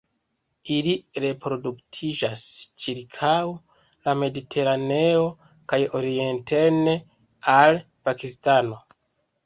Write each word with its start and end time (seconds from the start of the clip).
Ili 0.75 0.93
reproduktiĝas 1.23 2.45
ĉirkaŭ 2.85 3.35
la 4.07 4.17
Mediteraneo 4.25 5.31
kaj 5.75 5.81
orienten 6.03 6.85
al 7.61 7.83
Pakistano. 8.09 8.87